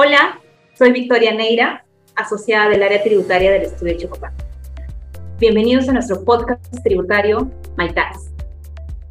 Hola, 0.00 0.38
soy 0.74 0.92
Victoria 0.92 1.34
Neira, 1.34 1.84
asociada 2.14 2.68
del 2.68 2.84
área 2.84 3.02
tributaria 3.02 3.50
del 3.50 3.62
estudio 3.62 3.98
Chocopán. 3.98 4.32
Bienvenidos 5.40 5.88
a 5.88 5.92
nuestro 5.92 6.22
podcast 6.24 6.62
tributario 6.84 7.50
MyTax. 7.76 8.30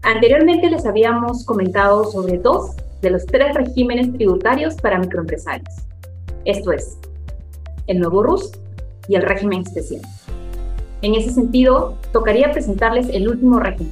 Anteriormente 0.01 0.69
les 0.69 0.85
habíamos 0.85 1.45
comentado 1.45 2.05
sobre 2.05 2.37
dos 2.37 2.77
de 3.01 3.09
los 3.09 3.25
tres 3.25 3.53
regímenes 3.53 4.13
tributarios 4.13 4.75
para 4.75 4.97
microempresarios. 4.97 5.75
Esto 6.45 6.71
es, 6.71 6.97
el 7.87 7.99
nuevo 7.99 8.23
RUS 8.23 8.53
y 9.09 9.15
el 9.15 9.23
régimen 9.23 9.63
especial. 9.63 10.03
En 11.01 11.15
ese 11.15 11.31
sentido, 11.31 11.97
tocaría 12.13 12.53
presentarles 12.53 13.09
el 13.09 13.27
último 13.27 13.59
régimen, 13.59 13.91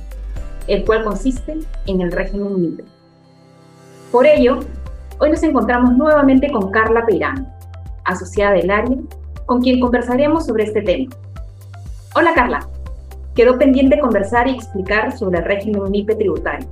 el 0.68 0.86
cual 0.86 1.04
consiste 1.04 1.58
en 1.88 2.00
el 2.00 2.14
régimen 2.14 2.56
libre. 2.62 2.86
Por 4.14 4.26
ello, 4.26 4.62
hoy 5.20 5.30
nos 5.30 5.44
encontramos 5.44 5.96
nuevamente 5.96 6.52
con 6.52 6.72
Carla 6.72 7.06
Peirán, 7.06 7.48
asociada 8.04 8.54
del 8.54 8.70
área, 8.70 8.98
con 9.46 9.62
quien 9.62 9.80
conversaremos 9.80 10.46
sobre 10.46 10.64
este 10.64 10.82
tema. 10.82 11.16
Hola 12.16 12.34
Carla, 12.34 12.68
quedó 13.36 13.58
pendiente 13.58 14.00
conversar 14.00 14.48
y 14.48 14.56
explicar 14.56 15.18
sobre 15.18 15.40
el 15.40 15.46
régimen 15.46 15.92
MIPE 15.92 16.16
tributario. 16.16 16.68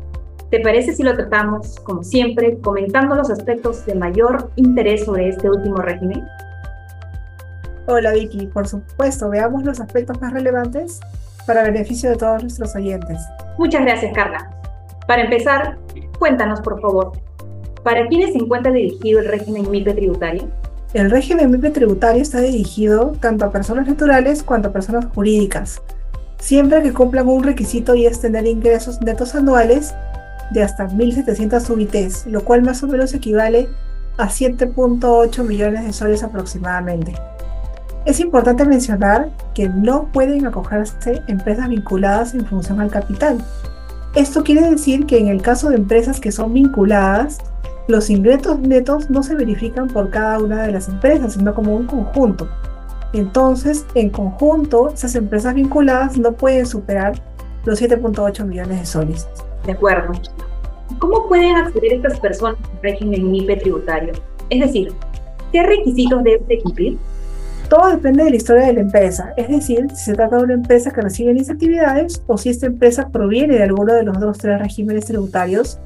¿Te 0.50 0.60
parece 0.60 0.94
si 0.94 1.04
lo 1.04 1.16
tratamos, 1.16 1.80
como 1.80 2.04
siempre, 2.04 2.60
comentando 2.60 3.16
los 3.16 3.30
aspectos 3.30 3.86
de 3.86 3.96
mayor 3.96 4.52
interés 4.56 5.06
sobre 5.06 5.30
este 5.30 5.50
último 5.50 5.78
régimen? 5.78 6.24
Hola 7.88 8.12
Vicky, 8.12 8.48
por 8.48 8.68
supuesto, 8.68 9.30
veamos 9.30 9.64
los 9.64 9.80
aspectos 9.80 10.22
más 10.22 10.32
relevantes 10.32 11.00
para 11.46 11.64
beneficio 11.64 12.12
de 12.12 12.16
todos 12.18 12.42
nuestros 12.44 12.76
oyentes. 12.76 13.20
Muchas 13.58 13.82
gracias, 13.82 14.14
Carla. 14.14 14.50
Para 15.08 15.24
empezar, 15.24 15.78
cuéntanos, 16.18 16.62
por 16.62 16.80
favor, 16.80 17.12
¿para 17.84 18.08
quiénes 18.08 18.32
se 18.32 18.40
encuentra 18.40 18.72
dirigido 18.72 19.20
el 19.20 19.28
régimen 19.28 19.70
MIPE 19.70 19.94
tributario? 19.94 20.48
El 20.94 21.12
régimen 21.12 21.52
MIPE 21.52 21.72
tributario 21.72 22.22
está 22.22 22.40
dirigido 22.40 23.14
tanto 23.20 23.46
a 23.46 23.52
personas 23.52 23.88
naturales 23.88 24.44
cuanto 24.44 24.70
a 24.70 24.74
personas 24.74 25.06
jurídicas, 25.14 25.82
siempre 26.40 26.82
que 26.82 26.94
cumplan 26.94 27.28
un 27.28 27.44
requisito 27.44 27.96
y 27.96 28.06
es 28.06 28.22
tener 28.22 28.46
ingresos 28.46 29.02
netos 29.02 29.36
anuales 29.36 29.94
de 30.52 30.64
hasta 30.64 30.88
1.700 30.88 31.70
UITs, 31.70 32.28
lo 32.28 32.44
cual 32.44 32.62
más 32.62 32.84
o 32.84 32.88
menos 32.88 33.14
equivale 33.14 33.68
a 34.18 34.28
7.8 34.28 35.44
millones 35.44 35.86
de 35.86 35.94
soles 35.94 36.24
aproximadamente. 36.24 37.14
Es 38.06 38.20
importante 38.20 38.66
mencionar 38.66 39.30
que 39.56 39.70
no 39.70 40.12
pueden 40.12 40.46
acogerse 40.46 41.22
empresas 41.28 41.70
vinculadas 41.70 42.34
en 42.34 42.46
función 42.46 42.82
al 42.82 42.92
capital. 42.92 43.38
Esto 44.14 44.44
quiere 44.44 44.70
decir 44.70 45.06
que 45.08 45.18
en 45.18 45.30
el 45.30 45.42
caso 45.42 45.70
de 45.70 45.78
empresas 45.78 46.20
que 46.20 46.32
son 46.32 46.54
vinculadas, 46.54 47.40
los 47.88 48.10
ingresos 48.10 48.60
netos 48.60 49.10
no 49.10 49.24
se 49.24 49.36
verifican 49.36 49.88
por 49.88 50.10
cada 50.10 50.40
una 50.40 50.64
de 50.64 50.72
las 50.72 50.88
empresas, 50.88 51.34
sino 51.34 51.54
como 51.54 51.76
un 51.76 51.86
conjunto. 51.86 52.48
Entonces, 53.14 53.86
en 53.94 54.10
conjunto, 54.10 54.90
esas 54.90 55.16
empresas 55.16 55.54
vinculadas 55.54 56.18
no 56.18 56.32
pueden 56.32 56.66
superar 56.66 57.14
los 57.66 57.82
7.8 57.82 58.46
millones 58.46 58.80
de 58.80 58.86
soles. 58.86 59.28
De 59.66 59.74
acuerdo. 59.74 60.14
¿Cómo 61.00 61.28
pueden 61.28 61.56
acceder 61.56 61.94
estas 61.94 62.20
personas 62.20 62.58
al 62.72 62.82
régimen 62.82 63.32
MIPE 63.32 63.58
tributario? 63.58 64.14
Es 64.50 64.62
decir, 64.62 64.94
¿qué 65.52 65.64
requisitos 65.64 66.24
deben 66.24 66.48
de 66.48 66.60
cumplir? 66.62 66.98
Todo 67.70 67.90
depende 67.90 68.24
de 68.24 68.30
la 68.30 68.36
historia 68.36 68.68
de 68.68 68.74
la 68.74 68.82
empresa, 68.82 69.34
es 69.36 69.48
decir, 69.48 69.88
si 69.96 70.06
se 70.06 70.14
trata 70.14 70.38
de 70.38 70.44
una 70.44 70.54
empresa 70.54 70.92
que 70.92 71.02
recibe 71.02 71.34
mis 71.34 71.50
actividades 71.50 72.22
o 72.28 72.38
si 72.38 72.50
esta 72.50 72.68
empresa 72.68 73.10
proviene 73.10 73.56
de 73.56 73.64
alguno 73.64 73.94
de 73.94 74.04
los 74.04 74.20
dos 74.20 74.38
o 74.38 74.40
tres 74.40 74.60
regímenes 74.60 75.06
tributarios 75.06 75.80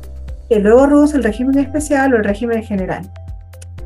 el 0.50 0.63
nuevo 0.63 0.85
RUS, 0.85 1.13
el 1.13 1.24
régimen 1.24 1.58
especial 1.59 2.13
o 2.13 2.18
el 2.18 2.24
régimen 2.24 2.63
general. 2.63 3.09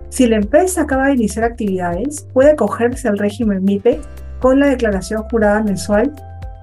Si 0.10 0.28
la 0.28 0.36
empresa 0.36 0.82
acaba 0.82 1.08
de 1.08 1.14
iniciar 1.14 1.46
actividades, 1.46 2.28
puede 2.34 2.52
acogerse 2.52 3.08
al 3.08 3.18
régimen 3.18 3.64
MIPE 3.64 4.02
con 4.40 4.60
la 4.60 4.68
declaración 4.68 5.24
jurada 5.24 5.64
mensual 5.64 6.14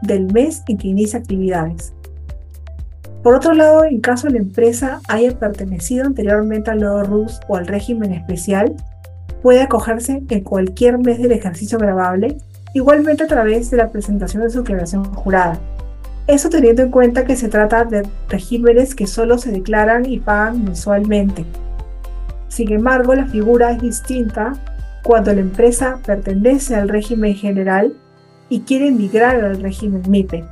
del 0.03 0.33
mes 0.33 0.63
en 0.69 0.77
que 0.77 0.89
inicia 0.89 1.19
actividades. 1.19 1.95
Por 3.23 3.35
otro 3.35 3.53
lado, 3.53 3.85
en 3.85 4.01
caso 4.01 4.29
la 4.29 4.39
empresa 4.39 5.01
haya 5.09 5.37
pertenecido 5.39 6.07
anteriormente 6.07 6.71
al 6.71 6.81
nuevo 6.81 7.03
RUS 7.03 7.41
o 7.49 7.57
al 7.57 7.67
régimen 7.67 8.13
especial, 8.13 8.77
puede 9.43 9.63
acogerse 9.63 10.23
en 10.29 10.45
cualquier 10.45 10.99
mes 10.99 11.19
del 11.19 11.33
ejercicio 11.33 11.79
grabable, 11.79 12.39
igualmente 12.75 13.25
a 13.25 13.29
través 13.29 13.71
de 13.71 13.79
la 13.79 13.89
presentación 13.89 14.43
de 14.43 14.51
su 14.51 14.61
declaración 14.61 15.05
jurada. 15.05 15.59
Eso 16.29 16.51
teniendo 16.51 16.83
en 16.83 16.91
cuenta 16.91 17.25
que 17.25 17.37
se 17.37 17.49
trata 17.49 17.85
de 17.85 18.07
regímenes 18.29 18.95
que 18.95 19.07
solo 19.07 19.39
se 19.39 19.51
declaran 19.51 20.05
y 20.05 20.19
pagan 20.19 20.63
mensualmente. 20.63 21.47
Sin 22.49 22.71
embargo, 22.71 23.15
la 23.15 23.27
figura 23.27 23.73
es 23.73 23.81
distinta 23.81 24.53
cuando 25.03 25.33
la 25.33 25.41
empresa 25.41 26.01
pertenece 26.05 26.75
al 26.75 26.91
régimen 26.91 27.35
general 27.35 27.95
y 28.51 28.61
quiere 28.61 28.91
migrar 28.91 29.43
al 29.43 29.63
régimen 29.63 30.03
MIPE. 30.07 30.45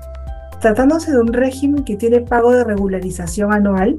Tratándose 0.63 1.13
de 1.13 1.21
un 1.21 1.35
régimen 1.35 1.85
que 1.85 1.97
tiene 1.97 2.23
pago 2.23 2.53
de 2.53 2.65
regularización 2.65 3.53
anual, 3.53 3.99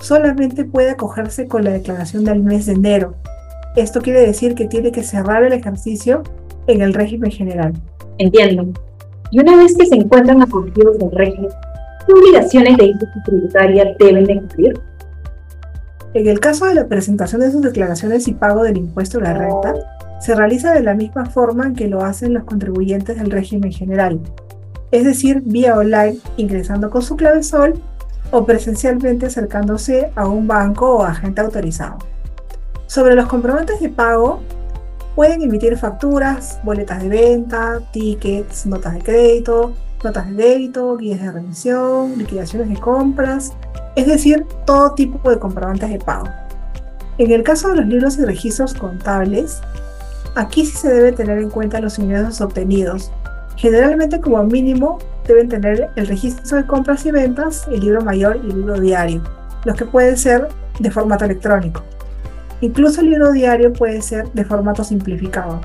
solamente 0.00 0.66
puede 0.66 0.90
acogerse 0.90 1.48
con 1.48 1.64
la 1.64 1.70
declaración 1.70 2.24
del 2.24 2.42
mes 2.42 2.66
de 2.66 2.74
enero. 2.74 3.14
Esto 3.76 4.02
quiere 4.02 4.20
decir 4.20 4.54
que 4.54 4.68
tiene 4.68 4.92
que 4.92 5.02
cerrar 5.02 5.42
el 5.42 5.54
ejercicio 5.54 6.22
en 6.66 6.82
el 6.82 6.92
régimen 6.92 7.30
general. 7.30 7.72
Entiendo. 8.18 8.74
Y 9.34 9.40
una 9.40 9.56
vez 9.56 9.76
que 9.76 9.84
se 9.84 9.96
encuentran 9.96 10.40
acogidos 10.42 10.96
del 10.96 11.10
régimen, 11.10 11.50
¿qué 12.06 12.12
obligaciones 12.12 12.76
de 12.76 12.84
índice 12.84 13.12
tributaria 13.24 13.84
deben 13.98 14.26
de 14.26 14.36
cumplir? 14.36 14.80
En 16.14 16.28
el 16.28 16.38
caso 16.38 16.66
de 16.66 16.74
la 16.76 16.86
presentación 16.86 17.40
de 17.40 17.50
sus 17.50 17.60
declaraciones 17.60 18.28
y 18.28 18.34
pago 18.34 18.62
del 18.62 18.76
impuesto 18.76 19.18
a 19.18 19.22
la 19.22 19.34
renta, 19.34 19.74
se 20.20 20.36
realiza 20.36 20.72
de 20.72 20.84
la 20.84 20.94
misma 20.94 21.26
forma 21.26 21.72
que 21.72 21.88
lo 21.88 22.04
hacen 22.04 22.32
los 22.32 22.44
contribuyentes 22.44 23.18
del 23.18 23.32
régimen 23.32 23.72
general, 23.72 24.20
es 24.92 25.02
decir, 25.02 25.42
vía 25.44 25.76
online 25.76 26.18
ingresando 26.36 26.88
con 26.88 27.02
su 27.02 27.16
clave 27.16 27.42
SOL 27.42 27.74
o 28.30 28.46
presencialmente 28.46 29.26
acercándose 29.26 30.12
a 30.14 30.28
un 30.28 30.46
banco 30.46 30.98
o 30.98 31.02
agente 31.02 31.40
autorizado. 31.40 31.98
Sobre 32.86 33.16
los 33.16 33.26
comprobantes 33.26 33.80
de 33.80 33.88
pago, 33.88 34.42
pueden 35.14 35.42
emitir 35.42 35.76
facturas, 35.76 36.58
boletas 36.62 37.02
de 37.02 37.08
venta, 37.08 37.80
tickets, 37.92 38.66
notas 38.66 38.94
de 38.94 39.00
crédito, 39.00 39.72
notas 40.02 40.28
de 40.28 40.34
débito, 40.34 40.96
guías 40.96 41.20
de 41.20 41.32
remisión, 41.32 42.18
liquidaciones 42.18 42.68
de 42.68 42.76
compras, 42.76 43.52
es 43.96 44.06
decir, 44.06 44.44
todo 44.66 44.94
tipo 44.94 45.30
de 45.30 45.38
comprobantes 45.38 45.90
de 45.90 45.98
pago. 45.98 46.28
En 47.18 47.30
el 47.30 47.42
caso 47.44 47.68
de 47.68 47.76
los 47.76 47.86
libros 47.86 48.18
y 48.18 48.24
registros 48.24 48.74
contables, 48.74 49.60
aquí 50.34 50.66
sí 50.66 50.76
se 50.76 50.92
debe 50.92 51.12
tener 51.12 51.38
en 51.38 51.50
cuenta 51.50 51.80
los 51.80 51.98
ingresos 51.98 52.40
obtenidos. 52.40 53.12
Generalmente 53.56 54.20
como 54.20 54.42
mínimo 54.42 54.98
deben 55.28 55.48
tener 55.48 55.90
el 55.94 56.06
registro 56.08 56.56
de 56.56 56.66
compras 56.66 57.06
y 57.06 57.12
ventas, 57.12 57.66
el 57.70 57.80
libro 57.80 58.02
mayor 58.02 58.40
y 58.42 58.50
el 58.50 58.56
libro 58.56 58.80
diario, 58.80 59.22
los 59.64 59.76
que 59.76 59.84
pueden 59.84 60.16
ser 60.16 60.48
de 60.80 60.90
formato 60.90 61.24
electrónico. 61.24 61.82
Incluso 62.60 63.00
el 63.00 63.10
libro 63.10 63.32
diario 63.32 63.72
puede 63.72 64.00
ser 64.02 64.30
de 64.32 64.44
formato 64.44 64.84
simplificado. 64.84 65.60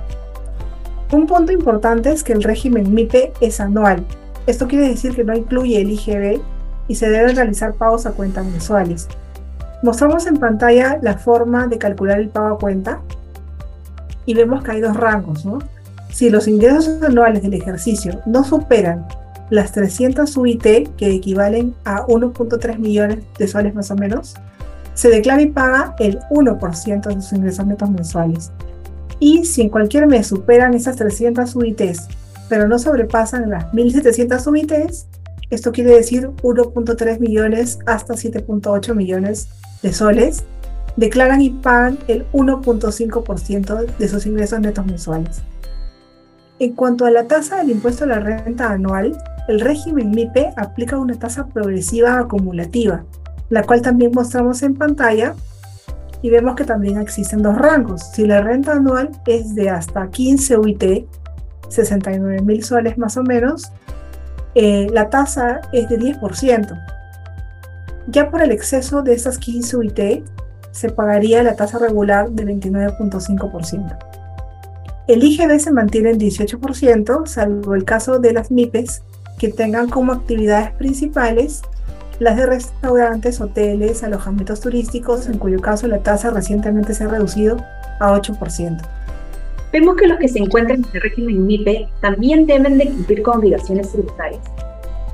Un 1.12 1.26
punto 1.26 1.52
importante 1.52 2.12
es 2.12 2.24
que 2.24 2.34
el 2.34 2.44
régimen 2.44 2.94
MIPE 2.94 3.34
es 3.42 3.60
anual. 3.60 4.04
Esto 4.46 4.68
quiere 4.68 4.88
decir 4.88 5.16
que 5.16 5.24
no 5.24 5.36
incluye 5.36 5.82
el 5.82 5.92
IGB 5.92 6.40
y 6.88 6.96
se 6.96 7.10
deben 7.10 7.36
realizar 7.36 7.74
pagos 7.74 8.06
a 8.06 8.12
cuentas 8.12 8.46
mensuales. 8.46 9.08
Mostramos 9.82 10.28
en 10.28 10.38
pantalla 10.38 11.00
la 11.02 11.18
forma 11.18 11.68
de 11.68 11.78
calcular 11.78 12.20
el 12.20 12.30
pago 12.30 12.56
a 12.56 12.60
cuenta 12.60 13.02
y 14.26 14.34
vemos 14.34 14.64
que 14.64 14.72
hay 14.72 14.82
dos 14.82 14.96
rangos. 14.98 15.48
Si 16.12 16.30
los 16.30 16.48
ingresos 16.48 17.02
anuales 17.02 17.44
del 17.44 17.54
ejercicio 17.54 18.20
no 18.26 18.44
superan 18.44 19.08
las 19.50 19.72
300 19.72 20.36
UIT, 20.38 20.96
que 20.96 21.12
equivalen 21.12 21.74
a 21.86 22.06
1.3 22.06 22.78
millones 22.78 23.20
de 23.38 23.48
soles 23.48 23.74
más 23.74 23.90
o 23.90 23.96
menos, 23.96 24.36
se 25.00 25.10
declara 25.10 25.42
y 25.42 25.46
paga 25.46 25.96
el 25.98 26.20
1% 26.30 27.08
de 27.08 27.22
sus 27.22 27.32
ingresos 27.32 27.66
netos 27.66 27.90
mensuales. 27.90 28.52
Y 29.18 29.46
si 29.46 29.62
en 29.62 29.70
cualquier 29.70 30.08
mes 30.08 30.28
superan 30.28 30.74
esas 30.74 30.98
300 30.98 31.56
UITs, 31.56 32.10
pero 32.50 32.68
no 32.68 32.78
sobrepasan 32.78 33.50
las 33.50 33.72
1.700 33.72 34.46
UITs, 34.52 35.08
esto 35.52 35.72
quiere 35.72 35.92
decir 35.96 36.32
1.3 36.44 37.18
millones 37.22 37.80
hasta 37.86 38.16
7.8 38.16 38.94
millones 38.94 39.48
de 39.82 39.94
soles, 39.94 40.44
declaran 40.98 41.42
y 41.42 41.52
pagan 41.52 41.98
el 42.10 42.30
1.5% 42.34 43.96
de 43.98 44.08
sus 44.10 44.26
ingresos 44.26 44.60
netos 44.60 44.86
mensuales. 44.86 45.42
En 46.60 46.74
cuanto 46.74 47.06
a 47.06 47.12
la 47.12 47.24
tasa 47.24 47.60
del 47.60 47.70
impuesto 47.70 48.04
a 48.04 48.08
la 48.08 48.20
renta 48.20 48.70
anual, 48.70 49.18
el 49.48 49.62
régimen 49.62 50.12
MIPE 50.12 50.52
aplica 50.58 50.98
una 50.98 51.18
tasa 51.18 51.48
progresiva 51.48 52.20
acumulativa, 52.20 53.06
la 53.50 53.64
cual 53.64 53.82
también 53.82 54.12
mostramos 54.14 54.62
en 54.64 54.76
pantalla 54.76 55.36
y 56.22 56.30
vemos 56.30 56.56
que 56.56 56.66
también 56.66 57.00
existen 57.00 57.42
dos 57.42 57.58
rangos. 57.58 58.02
Si 58.14 58.26
la 58.26 58.42
renta 58.42 58.74
anual 58.74 59.12
es 59.26 59.56
de 59.56 59.70
hasta 59.70 60.10
15 60.10 60.58
UIT, 60.58 61.08
69 61.70 62.42
mil 62.42 62.64
soles 62.64 62.98
más 62.98 63.18
o 63.18 63.24
menos, 63.24 63.72
eh, 64.56 64.88
la 64.92 65.10
tasa 65.10 65.62
es 65.72 65.88
de 65.90 65.98
10%. 65.98 66.78
Ya 68.08 68.30
por 68.30 68.42
el 68.42 68.52
exceso 68.52 69.02
de 69.02 69.14
esas 69.14 69.38
15 69.38 69.78
UIT, 69.78 70.00
se 70.72 70.90
pagaría 70.90 71.44
la 71.44 71.56
tasa 71.56 71.78
regular 71.80 72.30
de 72.32 72.46
29.5%. 72.46 73.98
El 75.08 75.24
IGB 75.24 75.60
se 75.60 75.72
mantiene 75.72 76.12
en 76.12 76.20
18%, 76.20 77.26
salvo 77.26 77.74
el 77.74 77.84
caso 77.84 78.20
de 78.20 78.34
las 78.34 78.52
MIPES 78.52 79.02
que 79.40 79.50
tengan 79.50 79.90
como 79.90 80.12
actividades 80.12 80.72
principales 80.74 81.62
las 82.20 82.36
de 82.36 82.46
restaurantes, 82.46 83.42
hoteles, 83.42 84.04
alojamientos 84.04 84.60
turísticos, 84.60 85.28
en 85.28 85.38
cuyo 85.38 85.60
caso 85.60 85.88
la 85.88 86.00
tasa 86.00 86.30
recientemente 86.30 86.94
se 86.94 87.06
ha 87.06 87.08
reducido 87.08 87.58
a 88.00 88.14
8%. 88.14 88.78
Vemos 89.72 89.96
que 89.96 90.08
los 90.08 90.20
que 90.20 90.28
se 90.28 90.40
encuentran 90.40 90.80
en 90.80 90.86
el 90.94 91.02
régimen 91.02 91.46
MIPE 91.46 91.88
también 92.02 92.46
deben 92.46 92.78
de 92.78 92.90
cumplir 92.90 93.22
con 93.22 93.38
obligaciones 93.38 93.92
tributarias. 93.92 94.42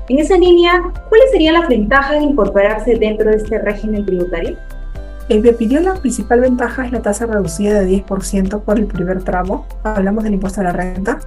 En 0.08 0.18
esa 0.18 0.36
línea, 0.38 0.82
¿cuáles 1.08 1.30
serían 1.30 1.54
las 1.54 1.68
ventajas 1.68 2.12
de 2.12 2.24
incorporarse 2.24 2.96
dentro 2.96 3.30
de 3.30 3.36
este 3.36 3.58
régimen 3.58 4.06
tributario? 4.06 4.56
En 5.28 5.42
mi 5.42 5.48
opinión, 5.48 5.84
la 5.84 5.94
principal 5.94 6.40
ventaja 6.40 6.86
es 6.86 6.92
la 6.92 7.02
tasa 7.02 7.26
reducida 7.26 7.80
de 7.80 8.04
10% 8.04 8.62
por 8.62 8.78
el 8.78 8.86
primer 8.86 9.24
tramo, 9.24 9.66
hablamos 9.82 10.24
del 10.24 10.34
impuesto 10.34 10.60
a 10.60 10.64
la 10.64 10.72
renta. 10.72 11.18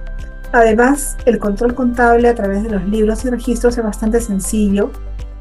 Además, 0.52 1.16
el 1.26 1.38
control 1.38 1.74
contable 1.74 2.28
a 2.28 2.34
través 2.34 2.64
de 2.64 2.70
los 2.70 2.84
libros 2.86 3.24
y 3.24 3.30
registros 3.30 3.76
es 3.76 3.84
bastante 3.84 4.20
sencillo, 4.20 4.90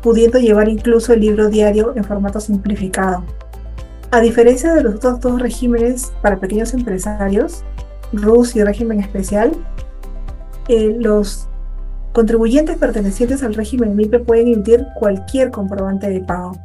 pudiendo 0.01 0.39
llevar 0.39 0.69
incluso 0.69 1.13
el 1.13 1.21
libro 1.21 1.49
diario 1.49 1.93
en 1.95 2.03
formato 2.03 2.39
simplificado. 2.39 3.23
A 4.11 4.21
diferencia 4.21 4.73
de 4.73 4.83
los 4.83 4.95
otros 4.95 5.19
dos 5.19 5.41
regímenes 5.41 6.11
para 6.21 6.39
pequeños 6.39 6.73
empresarios, 6.73 7.63
RUS 8.11 8.55
y 8.55 8.63
régimen 8.63 8.99
especial, 8.99 9.51
eh, 10.67 10.95
los 10.99 11.47
contribuyentes 12.13 12.77
pertenecientes 12.77 13.43
al 13.43 13.53
régimen 13.53 13.95
MIPE 13.95 14.19
pueden 14.19 14.47
emitir 14.47 14.85
cualquier 14.97 15.51
comprobante 15.51 16.09
de 16.09 16.21
pago. 16.21 16.57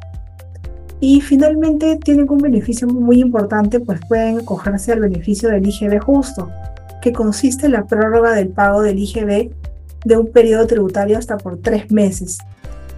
Y 0.99 1.21
finalmente 1.21 1.99
tienen 2.03 2.29
un 2.29 2.39
beneficio 2.39 2.87
muy 2.87 3.19
importante, 3.19 3.79
pues 3.79 3.99
pueden 4.07 4.39
acogerse 4.39 4.91
al 4.91 5.01
beneficio 5.01 5.49
del 5.49 5.67
IGB 5.67 5.99
justo, 5.99 6.49
que 7.01 7.13
consiste 7.13 7.67
en 7.67 7.73
la 7.73 7.85
prórroga 7.85 8.33
del 8.33 8.49
pago 8.49 8.81
del 8.81 8.97
IGB 8.97 9.51
de 10.05 10.17
un 10.17 10.31
periodo 10.31 10.65
tributario 10.65 11.17
hasta 11.17 11.37
por 11.37 11.57
tres 11.57 11.91
meses. 11.91 12.39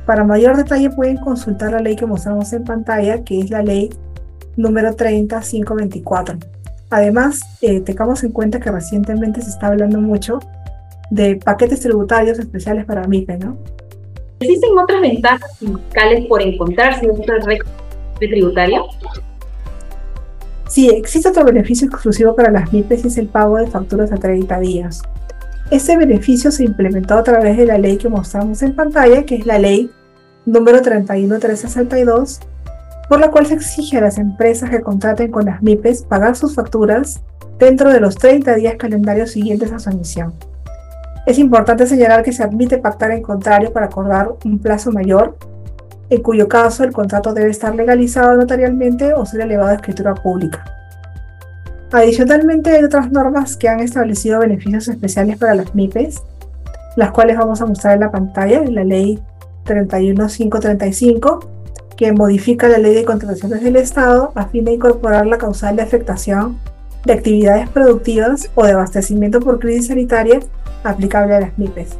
Para 0.07 0.23
mayor 0.23 0.55
detalle 0.55 0.89
pueden 0.89 1.17
consultar 1.17 1.73
la 1.73 1.79
ley 1.79 1.97
que 1.97 2.05
mostramos 2.05 2.53
en 2.53 2.63
pantalla, 2.63 3.25
que 3.25 3.41
es 3.41 3.49
la 3.49 3.61
ley 3.61 3.89
número 4.55 4.95
30524. 4.95 6.37
Además, 6.89 7.41
eh, 7.61 7.81
tengamos 7.81 8.23
en 8.23 8.31
cuenta 8.31 8.61
que 8.61 8.71
recientemente 8.71 9.41
se 9.41 9.49
está 9.49 9.67
hablando 9.67 9.99
mucho 9.99 10.39
de 11.09 11.35
paquetes 11.35 11.81
tributarios 11.81 12.39
especiales 12.39 12.85
para 12.85 13.05
MIPE, 13.05 13.37
¿no? 13.37 13.57
¿Existen 14.39 14.79
otras 14.79 15.01
ventajas 15.01 15.57
fiscales 15.57 16.25
por 16.27 16.41
encontrarse 16.41 17.05
dentro 17.05 17.33
del 17.33 17.43
régimen 17.43 17.73
tributario? 18.17 18.85
Sí, 20.69 20.89
existe 20.89 21.27
otro 21.27 21.43
beneficio 21.43 21.87
exclusivo 21.87 22.33
para 22.33 22.49
las 22.49 22.71
MIPES 22.71 23.03
y 23.03 23.07
es 23.09 23.17
el 23.17 23.27
pago 23.27 23.57
de 23.57 23.67
facturas 23.67 24.13
a 24.13 24.15
30 24.15 24.57
días. 24.61 25.01
Este 25.69 25.97
beneficio 25.97 26.49
se 26.49 26.63
implementó 26.63 27.15
a 27.15 27.23
través 27.23 27.57
de 27.57 27.65
la 27.65 27.77
ley 27.77 27.97
que 27.97 28.07
mostramos 28.07 28.61
en 28.63 28.73
pantalla, 28.73 29.25
que 29.25 29.35
es 29.35 29.45
la 29.45 29.59
ley 29.59 29.91
número 30.47 30.81
31362 30.81 32.39
por 33.09 33.19
la 33.19 33.31
cual 33.31 33.45
se 33.45 33.53
exige 33.53 33.97
a 33.97 34.01
las 34.01 34.17
empresas 34.17 34.69
que 34.69 34.81
contraten 34.81 35.31
con 35.31 35.45
las 35.45 35.61
MIPES 35.61 36.03
pagar 36.03 36.35
sus 36.35 36.55
facturas 36.55 37.21
dentro 37.57 37.91
de 37.91 37.99
los 37.99 38.15
30 38.15 38.55
días 38.55 38.75
calendarios 38.77 39.31
siguientes 39.31 39.71
a 39.71 39.79
su 39.79 39.89
emisión. 39.89 40.33
Es 41.25 41.39
importante 41.39 41.87
señalar 41.87 42.23
que 42.23 42.33
se 42.33 42.43
admite 42.43 42.77
pactar 42.77 43.11
en 43.11 43.21
contrario 43.21 43.71
para 43.71 43.87
acordar 43.87 44.29
un 44.45 44.59
plazo 44.59 44.91
mayor, 44.91 45.37
en 46.09 46.21
cuyo 46.21 46.47
caso 46.47 46.83
el 46.83 46.93
contrato 46.93 47.33
debe 47.33 47.49
estar 47.49 47.75
legalizado 47.75 48.35
notarialmente 48.35 49.13
o 49.13 49.25
ser 49.25 49.41
elevado 49.41 49.69
a 49.69 49.75
escritura 49.75 50.13
pública. 50.15 50.63
Adicionalmente 51.91 52.71
hay 52.71 52.83
otras 52.83 53.11
normas 53.11 53.55
que 53.55 53.69
han 53.69 53.79
establecido 53.79 54.39
beneficios 54.39 54.87
especiales 54.87 55.37
para 55.37 55.55
las 55.55 55.73
MIPES, 55.73 56.21
las 56.97 57.11
cuales 57.11 57.37
vamos 57.37 57.61
a 57.61 57.65
mostrar 57.65 57.93
en 57.93 58.01
la 58.01 58.11
pantalla, 58.11 58.59
en 58.59 58.75
la 58.75 58.83
ley 58.83 59.21
31535, 59.67 61.39
que 61.95 62.11
modifica 62.11 62.67
la 62.69 62.77
ley 62.77 62.93
de 62.93 63.05
contrataciones 63.05 63.61
del 63.63 63.75
Estado 63.75 64.31
a 64.35 64.45
fin 64.45 64.65
de 64.65 64.73
incorporar 64.73 65.27
la 65.27 65.37
causal 65.37 65.75
de 65.75 65.83
afectación 65.83 66.57
de 67.05 67.13
actividades 67.13 67.69
productivas 67.69 68.49
o 68.55 68.65
de 68.65 68.73
abastecimiento 68.73 69.39
por 69.39 69.59
crisis 69.59 69.87
sanitaria 69.87 70.39
aplicable 70.83 71.35
a 71.35 71.39
las 71.41 71.57
MIPES. 71.57 71.97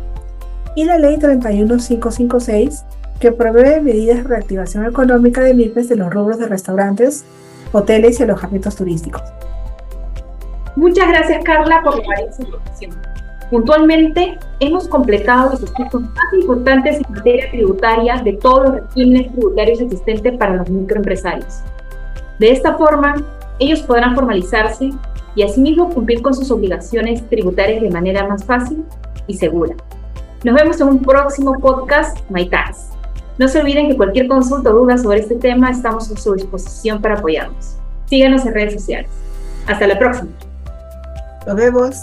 Y 0.76 0.86
la 0.86 0.98
ley 0.98 1.18
31556, 1.18 2.84
que 3.20 3.32
prevé 3.32 3.82
medidas 3.82 4.18
de 4.18 4.24
reactivación 4.24 4.86
económica 4.86 5.42
de 5.42 5.54
MIPES 5.54 5.90
de 5.90 5.96
los 5.96 6.14
rubros 6.14 6.38
de 6.38 6.48
restaurantes, 6.48 7.26
hoteles 7.72 8.20
y 8.20 8.24
alojamientos 8.24 8.76
turísticos. 8.76 9.24
Muchas 10.76 11.08
gracias 11.08 11.44
Carla 11.44 11.82
por 11.84 11.98
la 11.98 12.22
información. 12.22 13.07
Puntualmente, 13.50 14.38
hemos 14.60 14.88
completado 14.90 15.52
los 15.52 15.64
aspectos 15.64 16.02
más 16.02 16.34
importantes 16.34 16.98
en 16.98 17.14
materia 17.14 17.50
tributaria 17.50 18.22
de 18.22 18.34
todos 18.34 18.64
los 18.64 18.76
regímenes 18.82 19.32
tributarios 19.32 19.80
existentes 19.80 20.38
para 20.38 20.56
los 20.56 20.70
microempresarios. 20.70 21.62
De 22.40 22.52
esta 22.52 22.76
forma, 22.76 23.16
ellos 23.60 23.82
podrán 23.82 24.16
formalizarse 24.16 24.92
y 25.36 25.44
asimismo 25.44 25.90
cumplir 25.90 26.22
con 26.22 26.34
sus 26.34 26.52
obligaciones 26.52 27.28
tributarias 27.30 27.82
de 27.82 27.90
manera 27.90 28.28
más 28.28 28.44
fácil 28.44 28.84
y 29.28 29.36
segura. 29.36 29.76
Nos 30.44 30.56
vemos 30.56 30.82
en 30.82 30.88
un 30.90 31.02
próximo 31.02 31.54
podcast 31.60 32.20
MyTax. 32.30 32.90
No 33.38 33.48
se 33.48 33.60
olviden 33.60 33.88
que 33.88 33.96
cualquier 33.96 34.28
consulta 34.28 34.72
o 34.72 34.74
duda 34.74 34.98
sobre 34.98 35.20
este 35.20 35.36
tema 35.36 35.70
estamos 35.70 36.12
a 36.12 36.18
su 36.18 36.34
disposición 36.34 37.02
para 37.02 37.20
apoyarnos. 37.20 37.78
Síganos 38.08 38.46
en 38.46 38.54
redes 38.54 38.74
sociales. 38.74 39.10
Hasta 39.68 39.88
la 39.88 39.98
próxima. 39.98 40.30
Nos 41.46 41.56
vemos. 41.56 41.98